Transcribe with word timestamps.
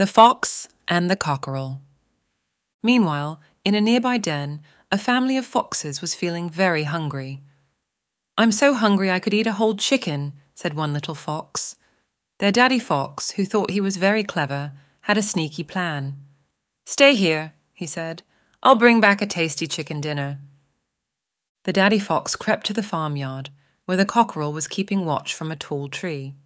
The 0.00 0.06
Fox 0.06 0.66
and 0.88 1.10
the 1.10 1.14
Cockerel. 1.14 1.82
Meanwhile, 2.82 3.38
in 3.66 3.74
a 3.74 3.82
nearby 3.82 4.16
den, 4.16 4.62
a 4.90 4.96
family 4.96 5.36
of 5.36 5.44
foxes 5.44 6.00
was 6.00 6.14
feeling 6.14 6.48
very 6.48 6.84
hungry. 6.84 7.42
I'm 8.38 8.50
so 8.50 8.72
hungry 8.72 9.10
I 9.10 9.18
could 9.18 9.34
eat 9.34 9.46
a 9.46 9.52
whole 9.60 9.76
chicken, 9.76 10.32
said 10.54 10.72
one 10.72 10.94
little 10.94 11.14
fox. 11.14 11.76
Their 12.38 12.50
daddy 12.50 12.78
fox, 12.78 13.32
who 13.32 13.44
thought 13.44 13.72
he 13.72 13.80
was 13.82 13.98
very 13.98 14.24
clever, 14.24 14.72
had 15.02 15.18
a 15.18 15.22
sneaky 15.22 15.64
plan. 15.64 16.16
Stay 16.86 17.14
here, 17.14 17.52
he 17.74 17.84
said. 17.84 18.22
I'll 18.62 18.76
bring 18.76 19.02
back 19.02 19.20
a 19.20 19.26
tasty 19.26 19.66
chicken 19.66 20.00
dinner. 20.00 20.38
The 21.64 21.74
daddy 21.74 21.98
fox 21.98 22.36
crept 22.36 22.64
to 22.68 22.72
the 22.72 22.82
farmyard, 22.82 23.50
where 23.84 23.98
the 23.98 24.06
cockerel 24.06 24.54
was 24.54 24.66
keeping 24.66 25.04
watch 25.04 25.34
from 25.34 25.52
a 25.52 25.56
tall 25.56 25.90
tree. 25.90 26.36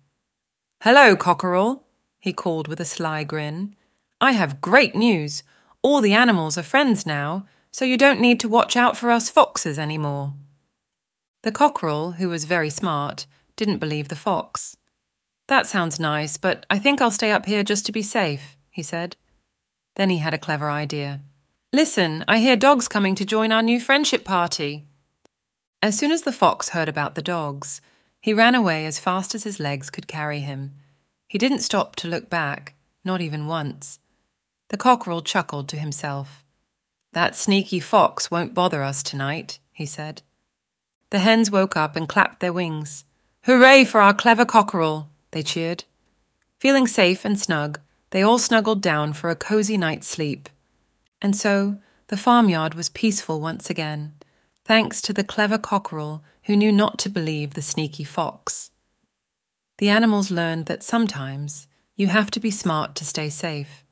Hello, 0.82 1.14
cockerel, 1.14 1.83
he 2.24 2.32
called 2.32 2.68
with 2.68 2.80
a 2.80 2.86
sly 2.86 3.22
grin. 3.22 3.76
I 4.18 4.32
have 4.32 4.62
great 4.62 4.94
news. 4.94 5.42
All 5.82 6.00
the 6.00 6.14
animals 6.14 6.56
are 6.56 6.62
friends 6.62 7.04
now, 7.04 7.44
so 7.70 7.84
you 7.84 7.98
don't 7.98 8.18
need 8.18 8.40
to 8.40 8.48
watch 8.48 8.76
out 8.76 8.96
for 8.96 9.10
us 9.10 9.28
foxes 9.28 9.78
any 9.78 9.98
more. 9.98 10.32
The 11.42 11.52
cockerel, 11.52 12.12
who 12.12 12.30
was 12.30 12.46
very 12.46 12.70
smart, 12.70 13.26
didn't 13.56 13.76
believe 13.76 14.08
the 14.08 14.16
fox. 14.16 14.74
That 15.48 15.66
sounds 15.66 16.00
nice, 16.00 16.38
but 16.38 16.64
I 16.70 16.78
think 16.78 17.02
I'll 17.02 17.10
stay 17.10 17.30
up 17.30 17.44
here 17.44 17.62
just 17.62 17.84
to 17.86 17.92
be 17.92 18.00
safe, 18.00 18.56
he 18.70 18.82
said. 18.82 19.16
Then 19.96 20.08
he 20.08 20.16
had 20.16 20.32
a 20.32 20.38
clever 20.38 20.70
idea. 20.70 21.20
Listen, 21.74 22.24
I 22.26 22.38
hear 22.38 22.56
dogs 22.56 22.88
coming 22.88 23.14
to 23.16 23.26
join 23.26 23.52
our 23.52 23.62
new 23.62 23.78
friendship 23.78 24.24
party. 24.24 24.86
As 25.82 25.98
soon 25.98 26.10
as 26.10 26.22
the 26.22 26.32
fox 26.32 26.70
heard 26.70 26.88
about 26.88 27.16
the 27.16 27.28
dogs, 27.36 27.82
he 28.18 28.32
ran 28.32 28.54
away 28.54 28.86
as 28.86 28.98
fast 28.98 29.34
as 29.34 29.44
his 29.44 29.60
legs 29.60 29.90
could 29.90 30.08
carry 30.08 30.40
him 30.40 30.72
he 31.34 31.38
didn't 31.38 31.58
stop 31.58 31.96
to 31.96 32.06
look 32.06 32.30
back, 32.30 32.74
not 33.04 33.20
even 33.20 33.48
once. 33.48 33.98
The 34.68 34.76
cockerel 34.76 35.20
chuckled 35.20 35.68
to 35.70 35.76
himself. 35.76 36.44
That 37.12 37.34
sneaky 37.34 37.80
fox 37.80 38.30
won't 38.30 38.54
bother 38.54 38.84
us 38.84 39.02
tonight, 39.02 39.58
he 39.72 39.84
said. 39.84 40.22
The 41.10 41.18
hens 41.18 41.50
woke 41.50 41.76
up 41.76 41.96
and 41.96 42.08
clapped 42.08 42.38
their 42.38 42.52
wings. 42.52 43.04
Hooray 43.46 43.84
for 43.84 44.00
our 44.00 44.14
clever 44.14 44.44
cockerel, 44.44 45.10
they 45.32 45.42
cheered. 45.42 45.82
Feeling 46.60 46.86
safe 46.86 47.24
and 47.24 47.36
snug, 47.36 47.80
they 48.10 48.22
all 48.22 48.38
snuggled 48.38 48.80
down 48.80 49.12
for 49.12 49.28
a 49.28 49.34
cozy 49.34 49.76
night's 49.76 50.06
sleep. 50.06 50.48
And 51.20 51.34
so 51.34 51.78
the 52.06 52.16
farmyard 52.16 52.74
was 52.74 52.88
peaceful 52.88 53.40
once 53.40 53.68
again, 53.68 54.12
thanks 54.64 55.02
to 55.02 55.12
the 55.12 55.24
clever 55.24 55.58
cockerel 55.58 56.22
who 56.44 56.54
knew 56.54 56.70
not 56.70 56.96
to 57.00 57.08
believe 57.08 57.54
the 57.54 57.60
sneaky 57.60 58.04
fox 58.04 58.70
the 59.78 59.88
animals 59.88 60.30
learned 60.30 60.66
that 60.66 60.82
sometimes 60.82 61.66
you 61.96 62.06
have 62.08 62.30
to 62.32 62.40
be 62.40 62.50
smart 62.50 62.94
to 62.96 63.04
stay 63.04 63.28
safe. 63.28 63.83